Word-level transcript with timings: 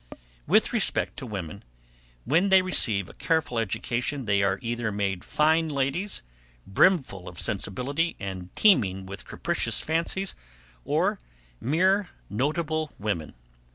With 0.47 0.73
respect 0.73 1.15
to 1.17 1.27
women, 1.27 1.63
when 2.25 2.49
they 2.49 2.63
receive 2.63 3.07
a 3.07 3.13
careful 3.13 3.59
education, 3.59 4.25
they 4.25 4.41
are 4.41 4.57
either 4.63 4.91
made 4.91 5.23
fine 5.23 5.69
ladies, 5.69 6.23
brimful 6.65 7.27
of 7.29 7.39
sensibility, 7.39 8.15
and 8.19 8.49
teeming 8.55 9.05
with 9.05 9.25
capricious 9.25 9.79
fancies; 9.81 10.35
or 10.83 11.19
mere 11.59 12.09
notable 12.31 12.91
women. 12.97 13.35